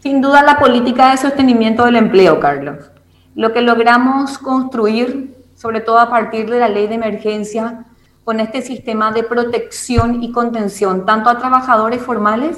Sin 0.00 0.22
duda 0.22 0.42
la 0.42 0.58
política 0.58 1.10
de 1.10 1.18
sostenimiento 1.18 1.84
del 1.84 1.96
empleo, 1.96 2.40
Carlos. 2.40 2.90
Lo 3.34 3.52
que 3.52 3.60
logramos 3.60 4.38
construir, 4.38 5.36
sobre 5.54 5.82
todo 5.82 5.98
a 5.98 6.08
partir 6.08 6.48
de 6.48 6.58
la 6.58 6.70
ley 6.70 6.86
de 6.86 6.94
emergencia, 6.94 7.84
con 8.24 8.40
este 8.40 8.62
sistema 8.62 9.12
de 9.12 9.24
protección 9.24 10.22
y 10.22 10.32
contención, 10.32 11.04
tanto 11.04 11.28
a 11.28 11.36
trabajadores 11.36 12.00
formales 12.00 12.56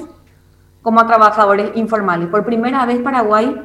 como 0.81 1.01
a 1.01 1.07
trabajadores 1.07 1.71
informales. 1.75 2.29
Por 2.29 2.45
primera 2.45 2.85
vez 2.85 3.01
Paraguay 3.01 3.61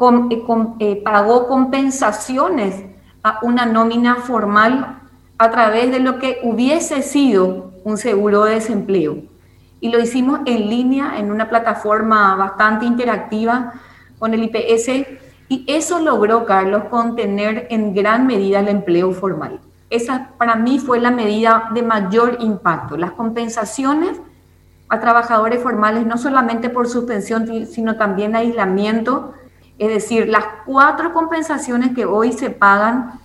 eh, 0.00 0.42
eh, 0.80 1.02
pagó 1.04 1.46
compensaciones 1.46 2.84
a 3.22 3.38
una 3.42 3.64
nómina 3.64 4.16
formal 4.16 5.02
a 5.38 5.50
través 5.52 5.92
de 5.92 6.00
lo 6.00 6.18
que 6.18 6.40
hubiese 6.42 7.02
sido 7.02 7.74
un 7.84 7.96
seguro 7.96 8.42
de 8.42 8.54
desempleo 8.54 9.31
y 9.82 9.90
lo 9.90 10.00
hicimos 10.00 10.40
en 10.46 10.70
línea 10.70 11.18
en 11.18 11.32
una 11.32 11.48
plataforma 11.48 12.36
bastante 12.36 12.86
interactiva 12.86 13.72
con 14.20 14.32
el 14.32 14.44
IPS 14.44 14.88
y 15.48 15.64
eso 15.66 15.98
logró, 15.98 16.46
Carlos, 16.46 16.84
contener 16.88 17.66
en 17.68 17.92
gran 17.92 18.24
medida 18.24 18.60
el 18.60 18.68
empleo 18.68 19.10
formal. 19.10 19.58
Esa 19.90 20.30
para 20.38 20.54
mí 20.54 20.78
fue 20.78 21.00
la 21.00 21.10
medida 21.10 21.68
de 21.74 21.82
mayor 21.82 22.36
impacto. 22.38 22.96
Las 22.96 23.10
compensaciones 23.10 24.20
a 24.88 25.00
trabajadores 25.00 25.60
formales, 25.60 26.06
no 26.06 26.16
solamente 26.16 26.70
por 26.70 26.88
suspensión, 26.88 27.66
sino 27.66 27.96
también 27.96 28.36
aislamiento, 28.36 29.34
es 29.78 29.88
decir, 29.88 30.28
las 30.28 30.44
cuatro 30.64 31.12
compensaciones 31.12 31.92
que 31.92 32.06
hoy 32.06 32.32
se 32.32 32.50
pagan 32.50 33.18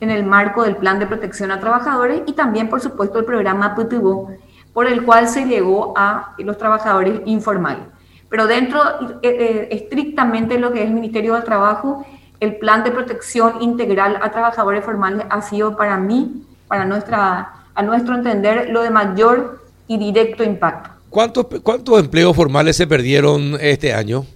en 0.00 0.10
el 0.10 0.24
marco 0.24 0.62
del 0.62 0.76
Plan 0.76 1.00
de 1.00 1.08
Protección 1.08 1.50
a 1.50 1.58
Trabajadores 1.58 2.22
y 2.26 2.34
también, 2.34 2.68
por 2.68 2.80
supuesto, 2.80 3.18
el 3.18 3.24
programa 3.24 3.74
PTUBO, 3.74 4.30
por 4.76 4.86
el 4.86 5.06
cual 5.06 5.26
se 5.26 5.46
llegó 5.46 5.94
a 5.96 6.34
los 6.36 6.58
trabajadores 6.58 7.22
informales. 7.24 7.84
Pero 8.28 8.46
dentro 8.46 8.78
eh, 9.22 9.30
eh, 9.30 9.68
estrictamente 9.70 10.58
lo 10.58 10.70
que 10.70 10.82
es 10.82 10.88
el 10.88 10.92
Ministerio 10.92 11.32
del 11.32 11.44
Trabajo, 11.44 12.04
el 12.40 12.56
plan 12.56 12.84
de 12.84 12.90
protección 12.90 13.62
integral 13.62 14.18
a 14.20 14.30
trabajadores 14.30 14.84
formales 14.84 15.24
ha 15.30 15.40
sido 15.40 15.78
para 15.78 15.96
mí, 15.96 16.44
para 16.68 16.84
nuestra, 16.84 17.54
a 17.74 17.82
nuestro 17.82 18.16
entender, 18.16 18.68
lo 18.68 18.82
de 18.82 18.90
mayor 18.90 19.64
y 19.88 19.96
directo 19.96 20.44
impacto. 20.44 20.90
¿Cuántos, 21.08 21.46
cuántos 21.62 21.98
empleos 21.98 22.36
formales 22.36 22.76
se 22.76 22.86
perdieron 22.86 23.56
este 23.58 23.94
año? 23.94 24.26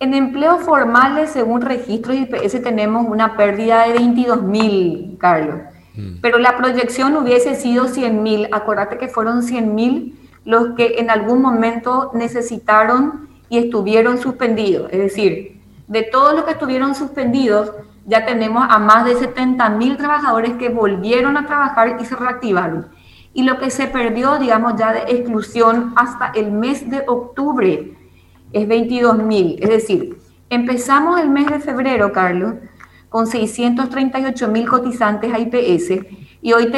En 0.00 0.12
empleos 0.12 0.62
formales, 0.62 1.30
según 1.30 1.62
registros 1.62 2.14
IPS, 2.14 2.62
tenemos 2.62 3.06
una 3.08 3.38
pérdida 3.38 3.86
de 3.86 3.94
22 3.94 4.42
mil, 4.42 5.16
Carlos. 5.18 5.60
Mm. 5.96 6.20
Pero 6.20 6.38
la 6.38 6.56
proyección 6.56 7.16
hubiese 7.16 7.54
sido 7.54 7.88
100 7.88 8.22
mil. 8.22 8.48
Acuérdate 8.52 8.98
que 8.98 9.08
fueron 9.08 9.42
100 9.42 9.74
mil 9.74 10.18
los 10.44 10.76
que 10.76 10.96
en 10.98 11.10
algún 11.10 11.42
momento 11.42 12.12
necesitaron 12.14 13.28
y 13.48 13.58
estuvieron 13.58 14.18
suspendidos. 14.18 14.88
Es 14.92 15.00
decir, 15.00 15.60
de 15.88 16.02
todos 16.02 16.34
los 16.34 16.44
que 16.44 16.52
estuvieron 16.52 16.94
suspendidos, 16.94 17.72
ya 18.06 18.24
tenemos 18.24 18.64
a 18.68 18.78
más 18.78 19.04
de 19.04 19.16
70 19.16 19.68
mil 19.70 19.96
trabajadores 19.96 20.52
que 20.52 20.68
volvieron 20.68 21.36
a 21.36 21.46
trabajar 21.46 21.98
y 22.00 22.04
se 22.04 22.14
reactivaron. 22.14 22.86
Y 23.34 23.42
lo 23.42 23.58
que 23.58 23.70
se 23.70 23.88
perdió, 23.88 24.38
digamos, 24.38 24.76
ya 24.76 24.92
de 24.92 25.00
exclusión 25.08 25.92
hasta 25.96 26.28
el 26.34 26.52
mes 26.52 26.88
de 26.88 27.02
octubre 27.06 27.96
es 28.52 28.68
22 28.68 29.18
mil. 29.18 29.58
Es 29.60 29.68
decir, 29.68 30.16
empezamos 30.48 31.20
el 31.20 31.28
mes 31.28 31.46
de 31.46 31.58
febrero, 31.58 32.12
Carlos, 32.12 32.54
con 33.08 33.26
638 33.26 34.48
mil 34.48 34.68
cotizantes 34.68 35.32
a 35.32 35.38
IPS 35.38 36.06
y 36.42 36.52
hoy, 36.52 36.70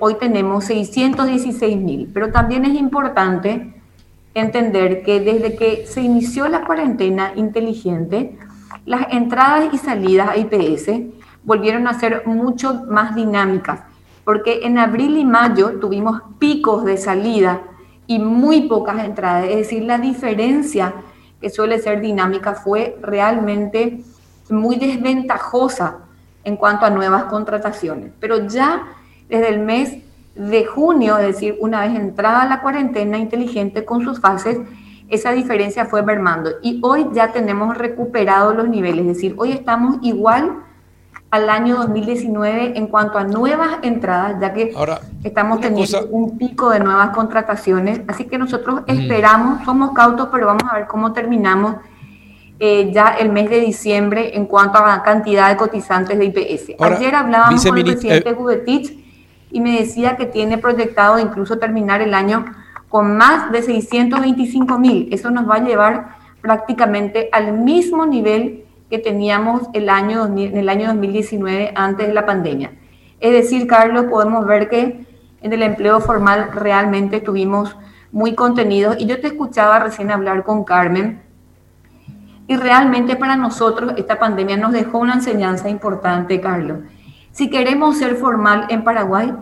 hoy 0.00 0.14
tenemos 0.14 0.64
616 0.64 1.76
mil. 1.76 2.10
Pero 2.12 2.30
también 2.32 2.64
es 2.64 2.74
importante 2.74 3.74
entender 4.34 5.02
que 5.02 5.20
desde 5.20 5.56
que 5.56 5.86
se 5.86 6.00
inició 6.00 6.48
la 6.48 6.64
cuarentena 6.64 7.32
inteligente, 7.36 8.38
las 8.86 9.12
entradas 9.12 9.72
y 9.72 9.78
salidas 9.78 10.30
a 10.30 10.36
IPS 10.36 10.90
volvieron 11.44 11.86
a 11.86 11.98
ser 11.98 12.26
mucho 12.26 12.84
más 12.88 13.14
dinámicas, 13.14 13.80
porque 14.24 14.60
en 14.64 14.78
abril 14.78 15.16
y 15.16 15.24
mayo 15.24 15.78
tuvimos 15.80 16.22
picos 16.38 16.84
de 16.84 16.96
salida 16.96 17.62
y 18.06 18.18
muy 18.18 18.62
pocas 18.62 19.04
entradas, 19.04 19.48
es 19.48 19.56
decir, 19.56 19.84
la 19.84 19.98
diferencia 19.98 20.94
que 21.40 21.50
suele 21.50 21.78
ser 21.78 22.00
dinámica 22.00 22.54
fue 22.54 22.96
realmente 23.02 24.02
muy 24.52 24.76
desventajosa 24.76 25.98
en 26.44 26.56
cuanto 26.56 26.86
a 26.86 26.90
nuevas 26.90 27.24
contrataciones. 27.24 28.12
Pero 28.20 28.46
ya 28.46 28.84
desde 29.28 29.48
el 29.48 29.60
mes 29.60 29.98
de 30.34 30.64
junio, 30.64 31.18
es 31.18 31.26
decir, 31.26 31.56
una 31.60 31.80
vez 31.80 31.94
entrada 31.94 32.44
la 32.46 32.60
cuarentena 32.62 33.18
inteligente 33.18 33.84
con 33.84 34.04
sus 34.04 34.20
fases, 34.20 34.58
esa 35.08 35.32
diferencia 35.32 35.84
fue 35.86 36.02
mermando. 36.02 36.50
Y 36.62 36.80
hoy 36.82 37.06
ya 37.12 37.32
tenemos 37.32 37.76
recuperado 37.76 38.54
los 38.54 38.68
niveles, 38.68 39.00
es 39.02 39.14
decir, 39.14 39.34
hoy 39.36 39.52
estamos 39.52 39.98
igual 40.02 40.62
al 41.30 41.48
año 41.48 41.76
2019 41.76 42.76
en 42.76 42.86
cuanto 42.88 43.18
a 43.18 43.24
nuevas 43.24 43.78
entradas, 43.82 44.38
ya 44.38 44.52
que 44.52 44.74
estamos 45.24 45.60
teniendo 45.60 46.06
un 46.10 46.36
pico 46.36 46.68
de 46.70 46.80
nuevas 46.80 47.10
contrataciones. 47.10 48.02
Así 48.06 48.26
que 48.26 48.36
nosotros 48.36 48.82
esperamos, 48.86 49.64
somos 49.64 49.92
cautos, 49.92 50.28
pero 50.30 50.46
vamos 50.46 50.64
a 50.70 50.76
ver 50.76 50.86
cómo 50.86 51.14
terminamos 51.14 51.76
eh, 52.58 52.90
ya 52.92 53.16
el 53.18 53.30
mes 53.30 53.50
de 53.50 53.60
diciembre 53.60 54.36
en 54.36 54.46
cuanto 54.46 54.78
a 54.78 54.86
la 54.86 55.02
cantidad 55.02 55.48
de 55.50 55.56
cotizantes 55.56 56.18
de 56.18 56.26
IPS. 56.26 56.74
Ayer 56.80 57.14
hablábamos 57.14 57.64
con 57.64 57.78
el 57.78 57.84
presidente 57.84 58.30
eh, 58.66 58.82
y 59.50 59.60
me 59.60 59.80
decía 59.80 60.16
que 60.16 60.26
tiene 60.26 60.58
proyectado 60.58 61.18
incluso 61.18 61.58
terminar 61.58 62.00
el 62.00 62.14
año 62.14 62.44
con 62.88 63.16
más 63.16 63.50
de 63.50 63.62
625 63.62 64.78
mil. 64.78 65.08
Eso 65.12 65.30
nos 65.30 65.48
va 65.48 65.56
a 65.56 65.64
llevar 65.64 66.16
prácticamente 66.40 67.28
al 67.32 67.52
mismo 67.52 68.06
nivel 68.06 68.64
que 68.90 68.98
teníamos 68.98 69.62
el 69.72 69.88
año, 69.88 70.26
en 70.26 70.56
el 70.56 70.68
año 70.68 70.88
2019 70.88 71.72
antes 71.74 72.06
de 72.06 72.14
la 72.14 72.26
pandemia. 72.26 72.72
Es 73.20 73.32
decir, 73.32 73.66
Carlos, 73.66 74.06
podemos 74.10 74.46
ver 74.46 74.68
que 74.68 75.06
en 75.40 75.52
el 75.52 75.62
empleo 75.62 76.00
formal 76.00 76.50
realmente 76.52 77.16
estuvimos 77.16 77.76
muy 78.10 78.34
contenidos 78.34 78.96
y 78.98 79.06
yo 79.06 79.20
te 79.20 79.28
escuchaba 79.28 79.78
recién 79.78 80.10
hablar 80.10 80.44
con 80.44 80.64
Carmen 80.64 81.22
y 82.46 82.56
realmente 82.56 83.16
para 83.16 83.36
nosotros 83.36 83.94
esta 83.96 84.18
pandemia 84.18 84.56
nos 84.56 84.72
dejó 84.72 84.98
una 84.98 85.14
enseñanza 85.14 85.68
importante, 85.68 86.40
Carlos. 86.40 86.78
Si 87.30 87.48
queremos 87.48 87.96
ser 87.98 88.16
formal 88.16 88.66
en 88.68 88.84
Paraguay, 88.84 89.32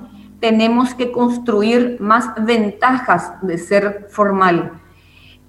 tenemos 0.40 0.94
que 0.94 1.10
construir 1.10 1.96
más 2.00 2.30
ventajas 2.44 3.32
de 3.42 3.58
ser 3.58 4.06
formal. 4.10 4.72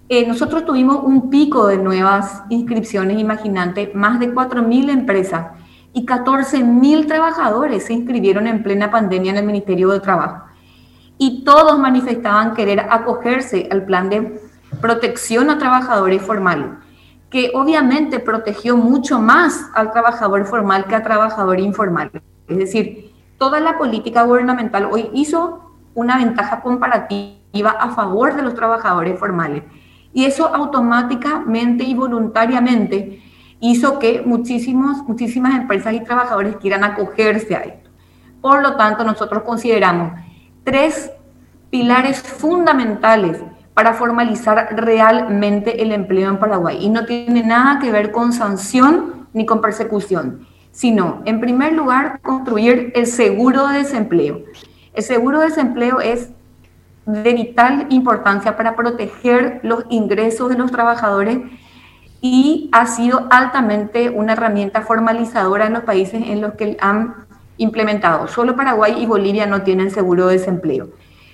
Eh, 0.09 0.27
nosotros 0.27 0.65
tuvimos 0.65 1.03
un 1.03 1.29
pico 1.29 1.67
de 1.67 1.77
nuevas 1.77 2.43
inscripciones, 2.49 3.19
imagínate, 3.19 3.91
más 3.93 4.19
de 4.19 4.33
4.000 4.33 4.89
empresas 4.89 5.47
y 5.93 6.05
14.000 6.05 7.07
trabajadores 7.07 7.85
se 7.85 7.93
inscribieron 7.93 8.47
en 8.47 8.63
plena 8.63 8.91
pandemia 8.91 9.31
en 9.31 9.37
el 9.37 9.45
Ministerio 9.45 9.89
de 9.89 9.99
Trabajo. 9.99 10.45
Y 11.17 11.43
todos 11.43 11.77
manifestaban 11.79 12.53
querer 12.55 12.87
acogerse 12.89 13.69
al 13.71 13.85
plan 13.85 14.09
de 14.09 14.41
protección 14.81 15.49
a 15.49 15.57
trabajadores 15.57 16.21
formales 16.21 16.80
que 17.31 17.51
obviamente 17.55 18.19
protegió 18.19 18.75
mucho 18.75 19.19
más 19.19 19.71
al 19.73 19.91
trabajador 19.91 20.45
formal 20.45 20.85
que 20.85 20.95
al 20.95 21.03
trabajador 21.03 21.59
informal. 21.61 22.11
Es 22.47 22.57
decir, 22.57 23.13
toda 23.37 23.61
la 23.61 23.77
política 23.77 24.23
gubernamental 24.23 24.89
hoy 24.91 25.09
hizo 25.13 25.71
una 25.95 26.17
ventaja 26.17 26.61
comparativa 26.61 27.71
a 27.71 27.91
favor 27.91 28.35
de 28.35 28.43
los 28.43 28.53
trabajadores 28.53 29.17
formales. 29.17 29.63
Y 30.13 30.25
eso 30.25 30.53
automáticamente 30.53 31.85
y 31.85 31.93
voluntariamente 31.93 33.23
hizo 33.61 33.97
que 33.97 34.21
muchísimos, 34.25 34.97
muchísimas 35.07 35.55
empresas 35.55 35.93
y 35.93 36.01
trabajadores 36.01 36.57
quieran 36.57 36.83
acogerse 36.83 37.55
a 37.55 37.61
esto. 37.61 37.89
Por 38.41 38.61
lo 38.61 38.75
tanto, 38.75 39.05
nosotros 39.05 39.43
consideramos 39.43 40.19
tres 40.65 41.11
pilares 41.69 42.21
fundamentales 42.21 43.41
para 43.73 43.93
formalizar 43.93 44.69
realmente 44.75 45.81
el 45.81 45.91
empleo 45.91 46.29
en 46.29 46.37
Paraguay. 46.37 46.77
Y 46.81 46.89
no 46.89 47.05
tiene 47.05 47.43
nada 47.43 47.79
que 47.79 47.91
ver 47.91 48.11
con 48.11 48.33
sanción 48.33 49.27
ni 49.33 49.45
con 49.45 49.61
persecución, 49.61 50.47
sino, 50.71 51.21
en 51.25 51.39
primer 51.39 51.73
lugar, 51.73 52.19
construir 52.21 52.91
el 52.95 53.07
seguro 53.07 53.67
de 53.67 53.79
desempleo. 53.79 54.41
El 54.93 55.03
seguro 55.03 55.39
de 55.39 55.47
desempleo 55.47 56.01
es 56.01 56.29
de 57.05 57.33
vital 57.33 57.87
importancia 57.89 58.55
para 58.57 58.75
proteger 58.75 59.59
los 59.63 59.85
ingresos 59.89 60.49
de 60.49 60.57
los 60.57 60.71
trabajadores 60.71 61.39
y 62.21 62.69
ha 62.71 62.85
sido 62.85 63.27
altamente 63.31 64.09
una 64.09 64.33
herramienta 64.33 64.81
formalizadora 64.81 65.65
en 65.65 65.73
los 65.73 65.83
países 65.83 66.21
en 66.23 66.41
los 66.41 66.53
que 66.53 66.77
han 66.79 67.15
implementado. 67.57 68.27
Solo 68.27 68.55
Paraguay 68.55 68.95
y 68.97 69.05
Bolivia 69.05 69.47
no 69.47 69.63
tienen 69.63 69.91
seguro 69.91 70.27
de 70.27 70.37
desempleo. 70.37 70.89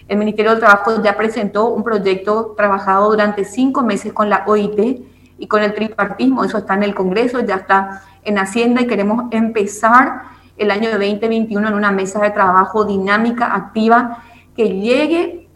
El 0.08 0.18
Ministerio 0.18 0.52
del 0.52 0.60
Trabajo 0.60 1.02
ya 1.04 1.18
presentó 1.18 1.68
un 1.70 1.84
proyecto 1.84 2.54
trabajado 2.56 3.10
durante 3.10 3.44
cinco 3.44 3.84
meses 3.84 4.14
con 4.14 4.30
la 4.30 4.44
OIT 4.48 5.02
y 5.38 5.48
con 5.48 5.64
el 5.64 5.74
tripartismo. 5.74 6.44
Eso 6.44 6.60
está 6.60 6.76
en 6.76 6.84
el 6.84 6.96
Congreso, 6.96 7.42
ya 7.42 7.56
está 7.56 8.04
en 8.24 8.38
Hacienda 8.38 8.82
y 8.82 8.88
queremos 8.88 9.26
empezar 9.32 10.24
el 10.58 10.72
año 10.72 10.90
2021 10.92 11.68
en 11.68 11.74
una 11.74 11.92
mesa 11.92 12.22
de 12.22 12.32
trabajo 12.32 12.86
dinámica, 12.86 13.54
activa, 13.54 14.24
que 14.56 14.70
llegue 14.70 15.48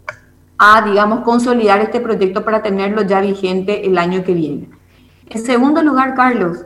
a, 0.58 0.82
digamos, 0.84 1.22
consolidar 1.22 1.82
este 1.82 2.00
proyecto 2.00 2.46
para 2.46 2.62
tenerlo 2.62 3.02
ya 3.02 3.20
vigente 3.20 3.88
el 3.88 3.98
año 3.98 4.24
que 4.24 4.34
viene. 4.34 4.70
En 5.28 5.44
segundo 5.44 5.82
lugar, 5.82 6.14
Carlos, 6.14 6.66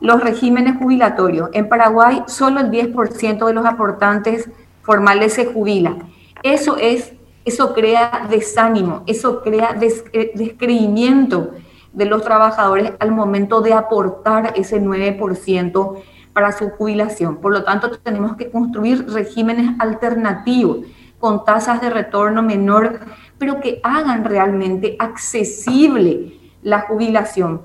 los 0.00 0.22
regímenes 0.22 0.76
jubilatorios. 0.78 1.50
En 1.52 1.68
Paraguay, 1.68 2.22
solo 2.26 2.60
el 2.60 2.70
10% 2.70 3.46
de 3.46 3.52
los 3.52 3.66
aportantes 3.66 4.48
formales 4.82 5.34
se 5.34 5.46
jubilan. 5.46 5.98
Eso 6.42 6.76
es, 6.76 7.12
eso 7.46 7.72
crea 7.72 8.26
desánimo, 8.28 9.04
eso 9.06 9.40
crea 9.40 9.76
eh, 9.80 10.32
descreimiento 10.34 11.52
de 11.92 12.04
los 12.04 12.22
trabajadores 12.22 12.92
al 12.98 13.12
momento 13.12 13.60
de 13.60 13.72
aportar 13.72 14.52
ese 14.56 14.82
9% 14.82 16.02
para 16.32 16.50
su 16.50 16.70
jubilación. 16.70 17.36
Por 17.36 17.52
lo 17.52 17.62
tanto, 17.62 17.90
tenemos 18.00 18.36
que 18.36 18.50
construir 18.50 19.08
regímenes 19.10 19.70
alternativos 19.78 20.80
con 21.20 21.44
tasas 21.44 21.80
de 21.80 21.88
retorno 21.88 22.42
menor, 22.42 22.98
pero 23.38 23.60
que 23.60 23.80
hagan 23.84 24.24
realmente 24.24 24.96
accesible 24.98 26.36
la 26.62 26.80
jubilación. 26.80 27.62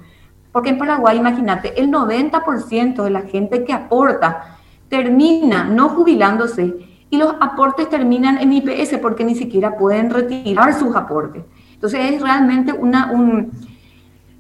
Porque 0.51 0.69
en 0.69 0.77
Paraguay, 0.77 1.17
imagínate, 1.17 1.81
el 1.81 1.89
90% 1.89 3.03
de 3.03 3.09
la 3.09 3.21
gente 3.23 3.65
que 3.65 3.73
aporta 3.73 4.57
termina 4.89 5.63
no 5.63 5.89
jubilándose 5.89 6.90
y 7.11 7.17
los 7.17 7.35
aportes 7.41 7.89
terminan 7.89 8.39
en 8.39 8.53
IPS 8.53 8.97
porque 9.01 9.25
ni 9.25 9.35
siquiera 9.35 9.77
pueden 9.77 10.09
retirar 10.09 10.73
sus 10.73 10.95
aportes. 10.95 11.43
Entonces 11.73 12.13
es 12.13 12.21
realmente 12.21 12.71
un, 12.71 13.51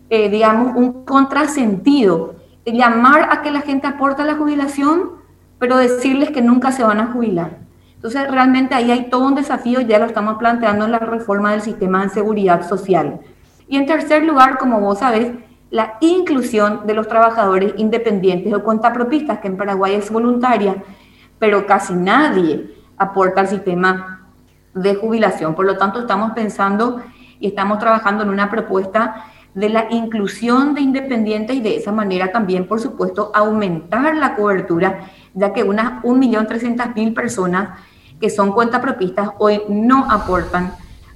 eh, 0.09 0.29
digamos, 0.29 0.75
un 0.75 1.03
contrasentido 1.03 2.35
llamar 2.65 3.27
a 3.29 3.41
que 3.41 3.51
la 3.51 3.59
gente 3.59 3.87
aporte 3.87 4.21
a 4.21 4.25
la 4.25 4.35
jubilación, 4.35 5.11
pero 5.59 5.75
decirles 5.75 6.31
que 6.31 6.41
nunca 6.41 6.71
se 6.71 6.83
van 6.83 6.99
a 6.99 7.07
jubilar. 7.07 7.59
Entonces 7.95 8.31
realmente 8.31 8.73
ahí 8.73 8.89
hay 8.89 9.09
todo 9.09 9.27
un 9.27 9.35
desafío, 9.35 9.81
ya 9.81 9.99
lo 9.99 10.05
estamos 10.05 10.37
planteando 10.37 10.85
en 10.85 10.91
la 10.91 10.99
reforma 10.99 11.51
del 11.51 11.61
sistema 11.61 12.03
de 12.03 12.09
seguridad 12.09 12.67
social. 12.67 13.19
Y 13.67 13.75
en 13.75 13.85
tercer 13.85 14.23
lugar, 14.23 14.57
como 14.57 14.79
vos 14.79 14.99
sabés, 14.99 15.33
la 15.71 15.97
inclusión 15.99 16.87
de 16.87 16.93
los 16.93 17.07
trabajadores 17.09 17.73
independientes 17.75 18.53
o 18.53 18.63
cuentapropistas, 18.63 19.39
que 19.39 19.49
en 19.49 19.57
Paraguay 19.57 19.95
es 19.95 20.09
voluntaria, 20.09 20.83
pero 21.41 21.65
casi 21.65 21.95
nadie 21.95 22.71
aporta 22.99 23.41
al 23.41 23.47
sistema 23.47 24.29
de 24.75 24.93
jubilación. 24.93 25.55
Por 25.55 25.65
lo 25.65 25.75
tanto, 25.75 26.01
estamos 26.01 26.33
pensando 26.33 27.01
y 27.39 27.47
estamos 27.47 27.79
trabajando 27.79 28.21
en 28.21 28.29
una 28.29 28.51
propuesta 28.51 29.25
de 29.55 29.69
la 29.69 29.87
inclusión 29.89 30.75
de 30.75 30.81
independientes 30.81 31.55
y 31.55 31.61
de 31.61 31.77
esa 31.77 31.91
manera 31.91 32.31
también, 32.31 32.67
por 32.67 32.79
supuesto, 32.79 33.31
aumentar 33.33 34.15
la 34.17 34.35
cobertura, 34.35 34.99
ya 35.33 35.51
que 35.51 35.63
unas 35.63 36.03
1.300.000 36.03 37.15
personas 37.15 37.79
que 38.19 38.29
son 38.29 38.51
cuentapropistas 38.51 39.31
hoy 39.39 39.63
no 39.67 40.11
aportan 40.11 40.73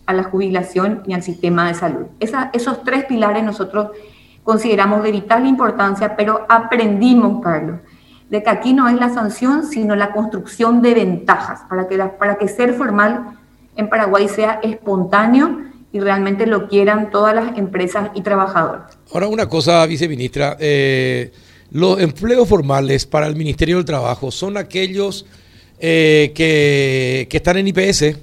a 0.07 0.13
la 0.13 0.24
jubilación 0.24 1.04
ni 1.06 1.13
al 1.13 1.21
sistema 1.21 1.68
de 1.68 1.75
salud. 1.75 2.07
esos 2.19 2.83
tres 2.83 3.06
pilares 3.06 3.44
nosotros 3.44 3.92
consideramos 4.44 5.04
de 5.04 5.12
vital 5.12 5.45
importancia, 5.45 6.16
pero 6.16 6.48
aprendimos, 6.50 7.44
Carlos, 7.44 7.81
de 8.35 8.43
que 8.43 8.49
aquí 8.49 8.73
no 8.73 8.89
es 8.89 8.95
la 8.95 9.13
sanción, 9.13 9.65
sino 9.65 9.95
la 9.95 10.11
construcción 10.11 10.81
de 10.81 10.93
ventajas 10.93 11.61
para 11.69 11.87
que, 11.87 11.97
para 11.97 12.37
que 12.37 12.47
ser 12.47 12.73
formal 12.73 13.37
en 13.75 13.89
Paraguay 13.89 14.27
sea 14.27 14.59
espontáneo 14.61 15.61
y 15.91 15.99
realmente 16.01 16.45
lo 16.45 16.67
quieran 16.67 17.11
todas 17.11 17.33
las 17.33 17.57
empresas 17.57 18.09
y 18.13 18.21
trabajadores. 18.21 18.97
Ahora 19.13 19.27
una 19.27 19.47
cosa, 19.47 19.85
viceministra, 19.85 20.57
eh, 20.59 21.31
los 21.71 21.99
empleos 22.01 22.47
formales 22.47 23.05
para 23.05 23.27
el 23.27 23.35
Ministerio 23.35 23.77
del 23.77 23.85
Trabajo 23.85 24.31
son 24.31 24.57
aquellos 24.57 25.25
eh, 25.79 26.33
que, 26.35 27.27
que 27.29 27.37
están 27.37 27.57
en 27.57 27.67
IPS 27.69 28.17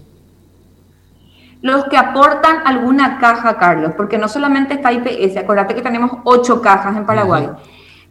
los 1.63 1.85
que 1.85 1.97
aportan 1.97 2.67
alguna 2.67 3.21
caja, 3.21 3.57
Carlos, 3.57 3.93
porque 3.97 4.19
no 4.19 4.27
solamente 4.27 4.75
está 4.75 4.93
IPS, 4.93 5.37
acuérdate 5.37 5.77
que 5.77 5.81
tenemos 5.81 6.11
ocho 6.25 6.61
cajas 6.61 6.97
en 6.97 7.07
Paraguay. 7.07 7.49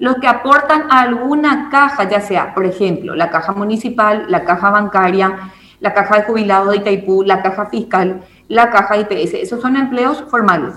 Los 0.01 0.15
que 0.15 0.25
aportan 0.25 0.91
alguna 0.91 1.69
caja, 1.69 2.09
ya 2.09 2.21
sea, 2.21 2.55
por 2.55 2.65
ejemplo, 2.65 3.15
la 3.15 3.29
caja 3.29 3.53
municipal, 3.53 4.25
la 4.29 4.43
caja 4.43 4.71
bancaria, 4.71 5.51
la 5.79 5.93
caja 5.93 6.17
de 6.17 6.23
jubilados 6.23 6.71
de 6.71 6.77
Itaipú, 6.77 7.21
la 7.21 7.43
caja 7.43 7.67
fiscal, 7.67 8.23
la 8.47 8.71
caja 8.71 8.97
IPS, 8.97 9.35
esos 9.35 9.61
son 9.61 9.77
empleos 9.77 10.23
formales. 10.27 10.73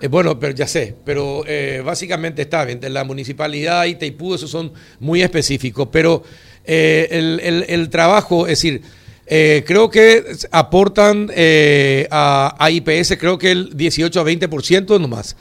Eh, 0.00 0.08
bueno, 0.08 0.36
pero 0.40 0.52
ya 0.52 0.66
sé, 0.66 0.96
pero 1.04 1.44
eh, 1.46 1.80
básicamente 1.86 2.42
está 2.42 2.64
bien, 2.64 2.80
la 2.92 3.04
municipalidad, 3.04 3.84
Itaipú, 3.84 4.34
esos 4.34 4.50
son 4.50 4.72
muy 4.98 5.22
específicos, 5.22 5.88
pero 5.92 6.24
eh, 6.64 7.06
el, 7.12 7.64
el 7.68 7.88
trabajo, 7.88 8.48
es 8.48 8.58
decir, 8.58 8.82
eh, 9.26 9.64
creo 9.66 9.88
que 9.88 10.22
aportan 10.50 11.30
eh, 11.34 12.06
a, 12.10 12.68
IPS, 12.70 13.16
creo 13.18 13.38
que 13.38 13.52
el 13.52 13.74
18 13.74 14.20
a 14.20 14.24
20% 14.24 15.00
nomás 15.00 15.36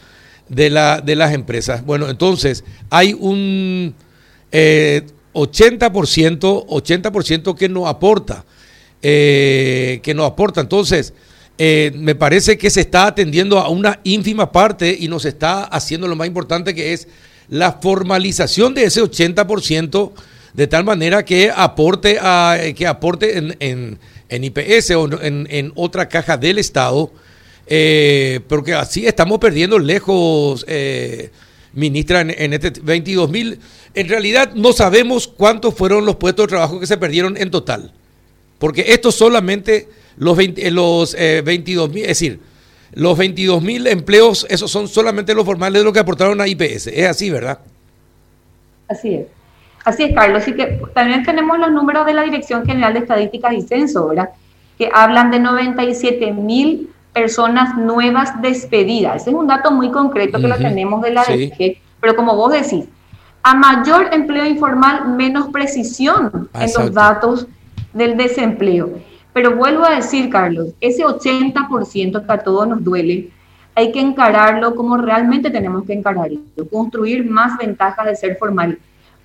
de, 0.49 0.69
la, 0.69 1.01
de 1.01 1.15
las 1.15 1.33
empresas. 1.33 1.85
Bueno, 1.85 2.09
entonces 2.09 2.63
hay 2.89 3.13
un 3.13 3.95
80%, 4.51 5.33
80% 5.33 7.55
que 7.55 7.69
no 7.69 7.87
aporta, 7.87 8.45
eh, 9.01 9.99
que 10.03 10.13
no 10.13 10.25
aporta. 10.25 10.61
Entonces, 10.61 11.13
me 11.57 12.15
parece 12.15 12.57
que 12.57 12.69
se 12.69 12.81
está 12.81 13.07
atendiendo 13.07 13.59
a 13.59 13.69
una 13.69 13.99
ínfima 14.03 14.51
parte 14.51 14.95
y 14.99 15.07
nos 15.07 15.25
está 15.25 15.63
haciendo 15.63 16.07
lo 16.07 16.15
más 16.15 16.27
importante 16.27 16.75
que 16.75 16.93
es 16.93 17.07
la 17.49 17.73
formalización 17.73 18.73
de 18.73 18.85
ese 18.85 19.01
80% 19.01 20.11
de 20.53 20.67
tal 20.67 20.83
manera 20.83 21.25
que 21.25 21.51
aporte, 21.55 22.17
a, 22.21 22.57
que 22.75 22.87
aporte 22.87 23.37
en, 23.37 23.97
en, 24.29 24.43
IPS 24.43 24.91
o 24.91 25.21
en, 25.21 25.47
en, 25.49 25.71
otra 25.75 26.09
caja 26.09 26.37
del 26.37 26.57
Estado, 26.57 27.11
eh, 27.67 28.41
porque 28.47 28.73
así 28.73 29.05
estamos 29.05 29.39
perdiendo 29.39 29.79
lejos, 29.79 30.65
eh, 30.67 31.31
ministra, 31.73 32.21
en, 32.21 32.53
este 32.53 32.73
22 32.81 33.29
mil. 33.29 33.59
En 33.93 34.09
realidad 34.09 34.53
no 34.53 34.73
sabemos 34.73 35.27
cuántos 35.27 35.73
fueron 35.73 36.05
los 36.05 36.17
puestos 36.17 36.45
de 36.45 36.49
trabajo 36.49 36.79
que 36.79 36.87
se 36.87 36.97
perdieron 36.97 37.37
en 37.37 37.51
total, 37.51 37.91
porque 38.59 38.85
esto 38.89 39.11
solamente 39.11 39.87
los, 40.17 40.35
20, 40.35 40.71
los 40.71 41.13
22 41.13 41.89
eh, 41.89 41.93
mil, 41.93 42.01
es 42.03 42.09
decir, 42.09 42.39
los 42.93 43.17
22 43.17 43.61
mil 43.61 43.87
empleos, 43.87 44.45
esos 44.49 44.69
son 44.69 44.87
solamente 44.87 45.33
los 45.33 45.45
formales 45.45 45.81
de 45.81 45.85
lo 45.85 45.93
que 45.93 45.99
aportaron 45.99 46.39
a 46.41 46.47
IPS. 46.47 46.87
Es 46.87 47.07
así, 47.07 47.29
¿verdad? 47.29 47.59
Así 48.87 49.15
es. 49.15 49.27
Así 49.83 50.03
es, 50.03 50.13
Carlos. 50.13 50.47
Y 50.47 50.53
que 50.53 50.79
también 50.93 51.23
tenemos 51.23 51.57
los 51.57 51.71
números 51.71 52.05
de 52.05 52.13
la 52.13 52.23
Dirección 52.23 52.65
General 52.65 52.93
de 52.93 52.99
Estadísticas 52.99 53.53
y 53.53 53.61
Censo, 53.61 54.07
¿verdad? 54.07 54.29
Que 54.77 54.89
hablan 54.93 55.31
de 55.31 55.39
97 55.39 56.31
mil 56.31 56.92
personas 57.13 57.77
nuevas 57.77 58.41
despedidas. 58.41 59.21
Ese 59.21 59.29
es 59.29 59.35
un 59.35 59.47
dato 59.47 59.71
muy 59.71 59.91
concreto 59.91 60.39
que 60.39 60.47
lo 60.47 60.57
tenemos 60.57 61.01
de 61.01 61.11
la 61.11 61.23
DG, 61.23 61.77
pero 61.99 62.15
como 62.15 62.35
vos 62.35 62.51
decís, 62.51 62.85
a 63.43 63.53
mayor 63.53 64.13
empleo 64.13 64.45
informal, 64.45 65.09
menos 65.15 65.47
precisión 65.49 66.49
en 66.53 66.69
los 66.77 66.93
datos 66.93 67.47
del 67.93 68.17
desempleo. 68.17 68.91
Pero 69.33 69.55
vuelvo 69.55 69.85
a 69.85 69.95
decir, 69.95 70.29
Carlos, 70.29 70.69
ese 70.79 71.03
80% 71.03 72.25
que 72.25 72.33
a 72.33 72.37
todos 72.39 72.67
nos 72.67 72.83
duele, 72.83 73.29
hay 73.75 73.91
que 73.91 73.99
encararlo 73.99 74.75
como 74.75 74.97
realmente 74.97 75.49
tenemos 75.49 75.83
que 75.85 75.93
encararlo, 75.93 76.39
construir 76.71 77.29
más 77.29 77.57
ventajas 77.57 78.05
de 78.05 78.15
ser 78.15 78.37
formal 78.37 78.77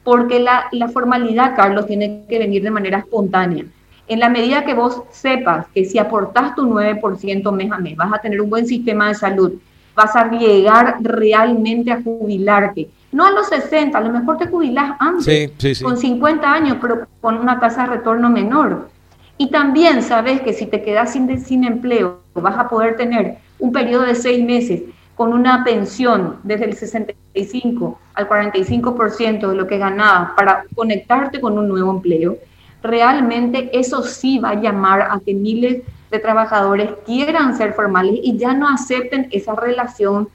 porque 0.08 0.40
la, 0.40 0.88
formalidad, 0.90 1.54
Carlos, 1.54 1.86
tiene 1.86 2.24
que 2.26 2.38
venir 2.38 2.62
de 2.62 2.70
manera 2.70 3.00
espontánea. 3.00 3.66
En 4.08 4.20
la 4.20 4.28
medida 4.28 4.64
que 4.64 4.74
vos 4.74 5.02
sepas 5.10 5.66
que 5.74 5.84
si 5.84 5.98
aportás 5.98 6.54
tu 6.54 6.62
9% 6.62 7.52
mes 7.52 7.70
a 7.70 7.78
mes, 7.78 7.96
vas 7.96 8.12
a 8.12 8.18
tener 8.18 8.40
un 8.40 8.48
buen 8.48 8.66
sistema 8.66 9.08
de 9.08 9.14
salud, 9.14 9.52
vas 9.94 10.16
a 10.16 10.30
llegar 10.30 10.96
realmente 11.00 11.92
a 11.92 12.02
jubilarte. 12.02 12.88
No 13.12 13.26
a 13.26 13.30
los 13.30 13.48
60, 13.48 13.96
a 13.96 14.00
lo 14.00 14.10
mejor 14.10 14.38
te 14.38 14.46
jubilás 14.46 14.96
antes, 14.98 15.82
con 15.82 15.96
50 15.96 16.52
años, 16.52 16.78
pero 16.80 17.06
con 17.20 17.38
una 17.38 17.60
tasa 17.60 17.82
de 17.82 17.96
retorno 17.96 18.30
menor. 18.30 18.88
Y 19.36 19.50
también 19.50 20.02
sabes 20.02 20.40
que 20.40 20.52
si 20.52 20.66
te 20.66 20.82
quedas 20.82 21.12
sin, 21.12 21.38
sin 21.44 21.64
empleo, 21.64 22.20
vas 22.34 22.58
a 22.58 22.68
poder 22.68 22.96
tener 22.96 23.38
un 23.58 23.72
periodo 23.72 24.02
de 24.02 24.14
seis 24.14 24.44
meses 24.44 24.82
con 25.14 25.32
una 25.32 25.64
pensión 25.64 26.36
desde 26.44 26.66
el 26.66 26.74
65 26.74 27.98
al 28.14 28.28
45% 28.28 29.48
de 29.48 29.54
lo 29.56 29.66
que 29.66 29.78
ganabas 29.78 30.30
para 30.36 30.64
conectarte 30.74 31.40
con 31.40 31.58
un 31.58 31.68
nuevo 31.68 31.90
empleo, 31.90 32.36
realmente 32.82 33.70
eso 33.72 34.02
sí 34.02 34.38
va 34.38 34.50
a 34.50 34.60
llamar 34.60 35.02
a 35.02 35.20
que 35.24 35.34
miles 35.34 35.82
de 36.10 36.18
trabajadores 36.18 36.90
quieran 37.04 37.56
ser 37.56 37.74
formales 37.74 38.18
y 38.22 38.36
ya 38.36 38.54
no 38.54 38.68
acepten 38.68 39.28
esa 39.30 39.54
relación, 39.54 40.28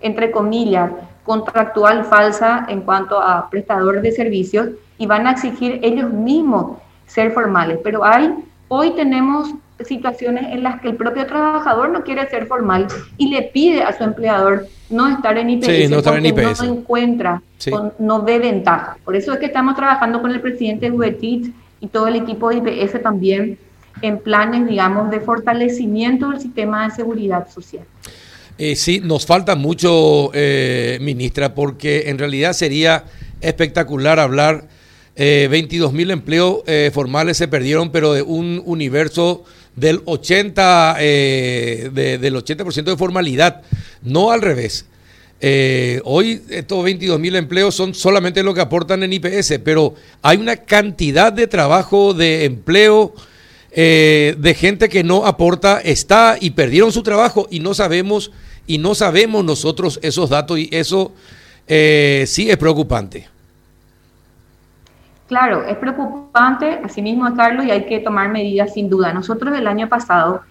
entre 0.00 0.30
comillas, 0.30 0.90
contractual 1.24 2.04
falsa 2.04 2.66
en 2.68 2.82
cuanto 2.82 3.18
a 3.18 3.48
prestadores 3.48 4.02
de 4.02 4.12
servicios 4.12 4.68
y 4.98 5.06
van 5.06 5.26
a 5.26 5.32
exigir 5.32 5.80
ellos 5.82 6.12
mismos 6.12 6.78
ser 7.06 7.32
formales. 7.32 7.78
Pero 7.82 8.04
hay, 8.04 8.34
hoy 8.68 8.90
tenemos 8.92 9.54
situaciones 9.84 10.52
en 10.52 10.62
las 10.62 10.80
que 10.80 10.88
el 10.88 10.96
propio 10.96 11.26
trabajador 11.26 11.90
no 11.90 12.04
quiere 12.04 12.28
ser 12.28 12.46
formal 12.46 12.86
y 13.16 13.28
le 13.28 13.42
pide 13.42 13.82
a 13.82 13.96
su 13.96 14.04
empleador 14.04 14.66
no 14.88 15.08
estar 15.08 15.36
en 15.36 15.50
IPS 15.50 15.90
no 15.90 16.02
porque 16.02 16.32
no 16.32 16.64
encuentra, 16.64 17.42
no 17.98 18.22
ve 18.22 18.38
ventaja. 18.38 18.98
Por 19.04 19.16
eso 19.16 19.32
es 19.32 19.38
que 19.38 19.46
estamos 19.46 19.74
trabajando 19.74 20.20
con 20.20 20.30
el 20.30 20.40
presidente 20.40 20.90
Huetit 20.90 21.52
y 21.84 21.88
todo 21.88 22.08
el 22.08 22.16
equipo 22.16 22.48
de 22.48 22.56
IPS 22.56 23.02
también 23.02 23.58
en 24.00 24.18
planes, 24.18 24.66
digamos, 24.66 25.10
de 25.10 25.20
fortalecimiento 25.20 26.30
del 26.30 26.40
sistema 26.40 26.88
de 26.88 26.94
seguridad 26.94 27.46
social. 27.48 27.84
Eh, 28.56 28.74
sí, 28.74 29.00
nos 29.00 29.26
falta 29.26 29.54
mucho, 29.54 30.30
eh, 30.32 30.98
ministra, 31.02 31.54
porque 31.54 32.04
en 32.06 32.18
realidad 32.18 32.54
sería 32.54 33.04
espectacular 33.40 34.18
hablar. 34.18 34.66
Eh, 35.16 35.46
22 35.50 35.92
mil 35.92 36.10
empleos 36.10 36.62
eh, 36.66 36.90
formales 36.92 37.36
se 37.36 37.48
perdieron, 37.48 37.92
pero 37.92 38.14
de 38.14 38.22
un 38.22 38.62
universo 38.64 39.44
del 39.76 40.00
80, 40.06 40.96
del 40.98 42.34
80% 42.34 42.84
de 42.84 42.96
formalidad, 42.96 43.62
no 44.02 44.30
al 44.30 44.40
revés. 44.40 44.86
Hoy 46.04 46.42
estos 46.48 46.84
22 46.84 47.18
mil 47.20 47.36
empleos 47.36 47.74
son 47.74 47.94
solamente 47.94 48.42
lo 48.42 48.54
que 48.54 48.60
aportan 48.60 49.02
en 49.02 49.12
IPS, 49.12 49.60
pero 49.64 49.94
hay 50.22 50.38
una 50.38 50.56
cantidad 50.56 51.32
de 51.32 51.46
trabajo, 51.46 52.14
de 52.14 52.44
empleo, 52.44 53.14
eh, 53.76 54.36
de 54.38 54.54
gente 54.54 54.88
que 54.88 55.02
no 55.02 55.26
aporta, 55.26 55.80
está 55.80 56.36
y 56.40 56.50
perdieron 56.50 56.92
su 56.92 57.02
trabajo 57.02 57.48
y 57.50 57.58
no 57.58 57.74
sabemos, 57.74 58.30
y 58.68 58.78
no 58.78 58.94
sabemos 58.94 59.44
nosotros 59.44 59.98
esos 60.00 60.30
datos 60.30 60.60
y 60.60 60.68
eso 60.70 61.12
eh, 61.66 62.22
sí 62.28 62.48
es 62.48 62.56
preocupante. 62.56 63.28
Claro, 65.26 65.64
es 65.64 65.76
preocupante, 65.76 66.78
así 66.84 67.02
mismo, 67.02 67.34
Carlos, 67.34 67.64
y 67.64 67.72
hay 67.72 67.86
que 67.86 67.98
tomar 67.98 68.28
medidas 68.28 68.74
sin 68.74 68.88
duda. 68.88 69.12
Nosotros 69.12 69.58
el 69.58 69.66
año 69.66 69.88
pasado, 69.88 70.42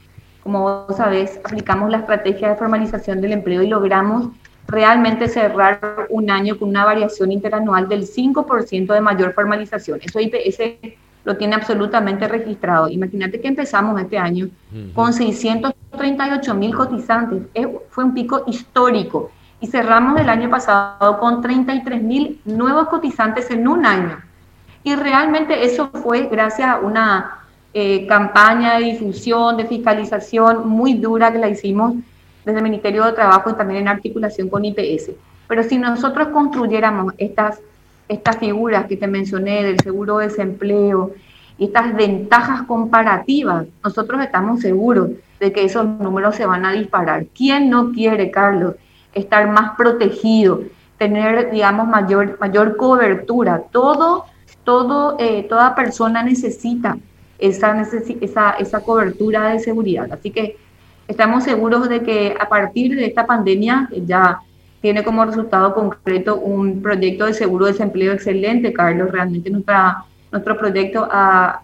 como 0.41 0.85
vos 0.85 0.97
sabés, 0.97 1.39
aplicamos 1.45 1.89
la 1.91 1.99
estrategia 1.99 2.49
de 2.49 2.55
formalización 2.57 3.21
del 3.21 3.31
empleo 3.31 3.63
y 3.63 3.67
logramos 3.67 4.31
realmente 4.67 5.27
cerrar 5.27 6.07
un 6.09 6.29
año 6.29 6.57
con 6.57 6.69
una 6.69 6.85
variación 6.85 7.31
interanual 7.31 7.87
del 7.87 8.03
5% 8.03 8.93
de 8.93 9.01
mayor 9.01 9.33
formalización. 9.33 9.99
Eso 10.01 10.19
IPS 10.19 10.95
lo 11.25 11.37
tiene 11.37 11.55
absolutamente 11.55 12.27
registrado. 12.27 12.89
Imagínate 12.89 13.39
que 13.39 13.47
empezamos 13.47 13.99
este 13.99 14.17
año 14.17 14.49
con 14.93 15.13
638 15.13 16.55
mil 16.55 16.75
cotizantes, 16.75 17.43
fue 17.89 18.03
un 18.03 18.13
pico 18.13 18.43
histórico 18.47 19.31
y 19.61 19.67
cerramos 19.67 20.19
el 20.19 20.27
año 20.27 20.49
pasado 20.49 21.19
con 21.19 21.41
33 21.41 22.01
mil 22.01 22.41
nuevos 22.43 22.89
cotizantes 22.89 23.49
en 23.51 23.67
un 23.67 23.85
año. 23.85 24.19
Y 24.83 24.95
realmente 24.95 25.63
eso 25.63 25.89
fue 25.93 26.27
gracias 26.27 26.67
a 26.67 26.79
una 26.79 27.39
eh, 27.73 28.05
campaña 28.05 28.77
de 28.77 28.85
difusión, 28.85 29.55
de 29.55 29.65
fiscalización 29.65 30.67
muy 30.67 30.95
dura 30.95 31.31
que 31.31 31.39
la 31.39 31.47
hicimos 31.47 31.95
desde 32.45 32.57
el 32.57 32.63
Ministerio 32.63 33.05
de 33.05 33.13
Trabajo 33.13 33.49
y 33.49 33.53
también 33.53 33.81
en 33.81 33.87
articulación 33.87 34.49
con 34.49 34.65
IPS. 34.65 35.11
Pero 35.47 35.63
si 35.63 35.77
nosotros 35.77 36.29
construyéramos 36.29 37.13
estas 37.17 37.59
estas 38.07 38.37
figuras 38.37 38.85
que 38.85 38.97
te 38.97 39.07
mencioné 39.07 39.63
del 39.63 39.79
seguro 39.79 40.17
de 40.17 40.27
desempleo, 40.27 41.11
estas 41.57 41.95
ventajas 41.95 42.63
comparativas, 42.63 43.67
nosotros 43.83 44.21
estamos 44.21 44.61
seguros 44.61 45.11
de 45.39 45.51
que 45.51 45.65
esos 45.65 45.85
números 45.85 46.35
se 46.35 46.45
van 46.45 46.65
a 46.65 46.71
disparar. 46.71 47.25
¿Quién 47.35 47.69
no 47.69 47.91
quiere, 47.91 48.31
Carlos, 48.31 48.75
estar 49.13 49.47
más 49.49 49.75
protegido, 49.77 50.61
tener, 50.97 51.51
digamos, 51.51 51.87
mayor, 51.87 52.37
mayor 52.39 52.75
cobertura? 52.75 53.63
Todo, 53.71 54.25
todo, 54.63 55.15
eh, 55.19 55.43
toda 55.43 55.75
persona 55.75 56.23
necesita 56.23 56.97
esa, 57.37 57.81
esa, 58.21 58.51
esa 58.51 58.79
cobertura 58.81 59.49
de 59.49 59.59
seguridad. 59.59 60.11
Así 60.11 60.31
que 60.31 60.57
estamos 61.07 61.43
seguros 61.43 61.89
de 61.89 62.01
que 62.01 62.35
a 62.39 62.47
partir 62.47 62.95
de 62.95 63.05
esta 63.05 63.25
pandemia 63.25 63.89
ya 64.05 64.39
tiene 64.81 65.03
como 65.03 65.23
resultado 65.23 65.73
concreto 65.73 66.35
un 66.35 66.81
proyecto 66.81 67.25
de 67.25 67.33
seguro 67.33 67.65
de 67.65 67.71
desempleo 67.71 68.11
excelente, 68.11 68.73
Carlos. 68.73 69.11
Realmente 69.11 69.49
nuestra, 69.49 70.03
nuestro 70.29 70.57
proyecto 70.57 71.07
ha, 71.09 71.61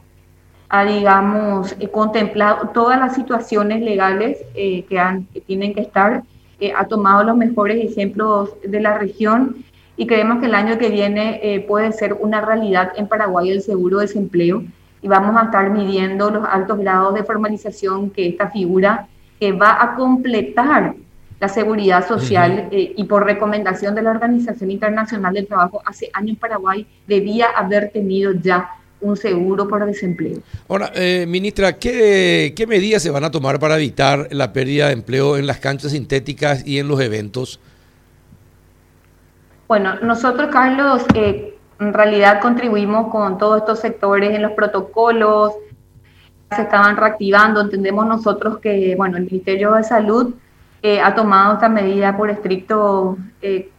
digamos, 0.88 1.76
eh, 1.80 1.90
contemplado 1.90 2.70
todas 2.70 2.98
las 2.98 3.16
situaciones 3.16 3.82
legales 3.82 4.38
eh, 4.56 4.84
que, 4.84 4.98
han, 5.00 5.26
tienen 5.46 5.74
que 5.74 5.82
estar, 5.82 6.24
eh, 6.62 6.72
ha 6.74 6.86
tomado 6.86 7.26
los 7.26 7.36
mejores 7.36 7.84
ejemplos 7.84 8.52
de 8.64 8.80
la 8.80 8.98
región 8.98 9.66
y 9.98 10.08
creemos 10.08 10.40
que 10.40 10.46
el 10.46 10.56
año 10.56 10.78
que 10.78 10.90
viene 10.90 11.66
puede 11.68 11.92
ser 11.92 12.14
una 12.14 12.40
realidad 12.40 12.94
en 12.96 13.10
Paraguay 13.10 13.50
el 13.50 13.62
seguro 13.62 13.98
de 13.98 14.06
desempleo 14.06 14.64
y 15.02 15.10
vamos 15.10 15.36
a 15.36 15.46
estar 15.46 15.70
midiendo 15.72 16.30
los 16.30 16.48
altos 16.50 16.80
grados 16.80 17.16
de 17.16 17.26
formalización 17.26 18.10
que 18.10 18.30
esta 18.30 18.50
figura 18.50 19.10
que 19.40 19.52
va 19.52 19.82
a 19.82 19.96
completar 19.96 20.96
la 21.40 21.48
seguridad 21.48 22.06
social 22.08 22.68
eh, 22.72 22.94
y 22.98 23.04
por 23.06 23.26
recomendación 23.26 23.96
de 23.96 24.02
la 24.02 24.12
Organización 24.12 24.72
Internacional 24.72 25.34
del 25.34 25.48
Trabajo, 25.48 25.82
hace 25.86 26.10
años 26.14 26.38
Paraguay 26.38 26.86
debía 27.08 27.48
haber 27.56 27.92
tenido 27.92 28.34
ya 28.34 28.70
un 29.02 29.16
seguro 29.16 29.68
por 29.68 29.86
desempleo. 29.86 30.40
Ahora, 30.68 30.92
eh, 30.94 31.26
ministra, 31.26 31.78
¿qué, 31.78 32.54
¿qué, 32.56 32.68
medidas 32.68 33.02
se 33.02 33.10
van 33.10 33.24
a 33.24 33.32
tomar 33.32 33.58
para 33.60 33.78
evitar 33.78 34.28
la 34.32 34.52
pérdida 34.52 34.88
de 34.88 34.94
empleo 34.94 35.38
en 35.38 35.48
las 35.48 35.60
canchas 35.60 35.92
sintéticas 35.94 36.68
y 36.68 36.80
en 36.80 36.90
los 36.90 37.00
eventos? 37.00 37.62
Bueno, 39.70 39.96
nosotros, 40.02 40.50
Carlos, 40.52 41.04
eh, 41.14 41.56
en 41.80 41.94
realidad 41.94 42.42
contribuimos 42.42 43.10
con 43.10 43.38
todos 43.38 43.60
estos 43.60 43.80
sectores 43.80 44.32
en 44.36 44.42
los 44.42 44.52
protocolos, 44.52 45.54
se 46.56 46.62
estaban 46.64 46.98
reactivando, 46.98 47.62
entendemos 47.62 48.06
nosotros 48.08 48.60
que, 48.60 48.96
bueno, 48.96 49.18
el 49.18 49.26
Ministerio 49.26 49.74
de 49.74 49.84
Salud 49.84 50.34
eh, 50.82 51.00
ha 51.00 51.14
tomado 51.14 51.54
esta 51.54 51.70
medida 51.70 52.16
por 52.18 52.30
estricto 52.30 53.18
eh, 53.42 53.70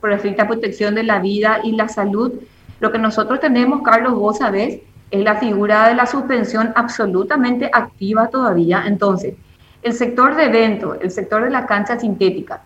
por 0.00 0.12
estricta 0.12 0.46
protección 0.46 0.94
de 0.94 1.02
la 1.02 1.18
vida 1.18 1.60
y 1.62 1.72
la 1.72 1.88
salud. 1.88 2.32
Lo 2.80 2.90
que 2.90 2.98
nosotros 2.98 3.40
tenemos, 3.40 3.82
Carlos, 3.82 4.14
vos 4.14 4.38
sabés, 4.38 4.80
es 5.10 5.24
la 5.24 5.36
figura 5.36 5.88
de 5.88 5.94
la 5.94 6.06
suspensión 6.06 6.72
absolutamente 6.74 7.68
activa 7.70 8.28
todavía. 8.28 8.84
Entonces, 8.86 9.34
el 9.82 9.92
sector 9.92 10.36
de 10.36 10.44
eventos, 10.44 10.96
el 11.02 11.10
sector 11.10 11.44
de 11.44 11.50
la 11.50 11.66
cancha 11.66 11.98
sintética, 11.98 12.62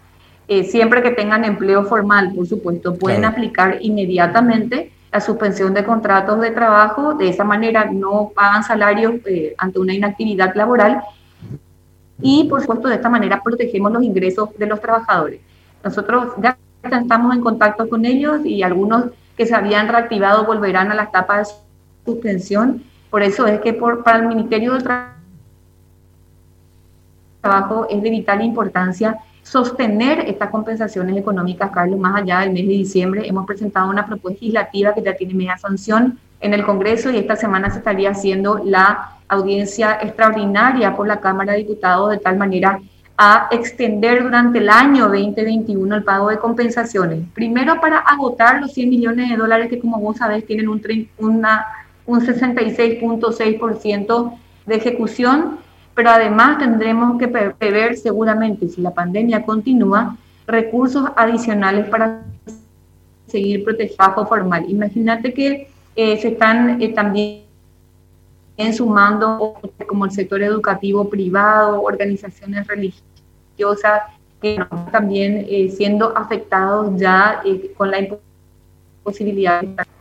eh, 0.47 0.63
siempre 0.63 1.03
que 1.03 1.11
tengan 1.11 1.45
empleo 1.45 1.85
formal, 1.85 2.33
por 2.35 2.47
supuesto, 2.47 2.95
pueden 2.95 3.25
aplicar 3.25 3.79
inmediatamente 3.81 4.93
la 5.15 5.21
suspensión 5.21 5.73
de 5.73 5.85
contratos 5.85 6.41
de 6.41 6.51
trabajo. 6.51 7.15
De 7.15 7.29
esa 7.29 7.45
manera 7.45 7.85
no 7.85 8.33
pagan 8.35 8.65
salarios 8.65 9.15
ante 9.57 9.79
una 9.79 9.95
inactividad 9.95 10.53
laboral 10.57 11.03
y 12.21 12.49
por 12.49 12.61
supuesto 12.61 12.89
de 12.89 12.97
esta 12.97 13.09
manera 13.09 13.41
protegemos 13.41 13.93
los 13.93 14.03
ingresos 14.03 14.49
de 14.59 14.67
los 14.67 14.81
trabajadores. 14.81 15.41
Nosotros 15.85 16.35
ya 16.43 16.59
estamos 16.83 17.33
en 17.33 17.43
contacto 17.43 17.89
con 17.89 18.05
ellos 18.05 18.45
y 18.45 18.65
algunos 18.65 19.05
que 19.37 19.47
se 19.47 19.55
habían 19.55 19.87
reactivado 19.87 20.45
volverán 20.45 20.91
a 20.91 20.97
la 20.97 21.05
etapa 21.05 21.39
de 21.39 21.45
suspensión. 22.05 22.83
Por 23.09 23.23
eso 23.23 23.47
es 23.47 23.61
que 23.61 23.73
por, 23.73 24.03
para 24.03 24.19
el 24.19 24.27
Ministerio 24.27 24.73
del 24.73 24.83
Trabajo 27.41 27.87
es 27.89 28.03
de 28.03 28.11
vital 28.11 28.43
importancia 28.43 29.17
sostener 29.45 30.21
estas 30.21 30.51
compensaciones 30.51 31.17
económicas, 31.17 31.71
Carlos, 31.71 32.01
más 32.01 32.21
allá 32.21 32.41
del 32.41 32.51
mes 32.51 32.67
de 32.67 32.73
diciembre. 32.73 33.29
Hemos 33.29 33.47
presentado 33.47 33.89
una 33.89 34.05
propuesta 34.07 34.41
legislativa 34.41 34.93
que 34.95 35.03
ya 35.03 35.15
tiene 35.15 35.35
media 35.35 35.57
sanción 35.59 36.19
en 36.41 36.55
el 36.55 36.65
Congreso 36.65 37.11
y 37.11 37.19
esta 37.19 37.37
semana 37.37 37.71
se 37.71 37.79
estaría 37.79 38.11
haciendo 38.11 38.61
la 38.65 39.11
audiencia 39.29 40.01
extraordinaria 40.03 40.97
por 40.97 41.07
la 41.07 41.21
Cámara 41.21 41.53
de 41.53 41.59
Diputados 41.59 42.11
de 42.11 42.19
tal 42.19 42.37
manera 42.37 42.81
a 43.17 43.47
extender 43.53 44.25
durante 44.25 44.59
el 44.59 44.69
año 44.69 45.05
2021 45.05 45.95
el 45.95 46.03
pago 46.03 46.31
de 46.31 46.39
compensaciones. 46.39 47.21
Primero 47.35 47.81
para 47.81 47.99
agotar 47.99 48.61
los 48.61 48.73
100 48.73 48.91
millones 48.91 49.31
de 49.31 49.37
dólares 49.37 49.69
que 49.69 49.79
como 49.79 50.01
vos 50.01 50.17
sabés 50.17 50.45
tienen 50.47 50.69
un, 50.69 50.83
un 51.19 52.21
66.6% 52.21 54.39
de 54.67 54.75
ejecución, 54.75 55.59
pero 55.95 56.11
además 56.11 56.59
tendremos 56.59 57.19
que 57.19 57.29
prever 57.29 57.97
seguramente, 57.97 58.69
si 58.69 58.81
la 58.81 58.93
pandemia 58.93 59.45
continúa, 59.45 60.17
recursos 60.47 61.09
adicionales 61.17 61.89
para 61.89 62.23
seguir 63.27 63.65
protegiendo 63.65 64.27
formal. 64.27 64.65
Imagínate 64.69 65.33
que 65.33 65.69
eh, 65.97 66.17
se 66.19 66.29
están 66.29 66.81
eh, 66.83 66.89
también 66.89 67.45
sumando 68.77 69.55
como 69.89 70.05
el 70.05 70.11
sector 70.11 70.43
educativo 70.43 71.09
privado, 71.09 71.83
organizaciones 71.83 72.67
religiosas, 72.67 74.03
que 74.41 74.65
también 74.93 75.47
eh, 75.49 75.71
siendo 75.71 76.17
afectados 76.17 77.01
ya 77.01 77.43
con 77.77 77.91
la 77.91 77.99
imposibilidad 79.03 79.63
de 79.63 79.94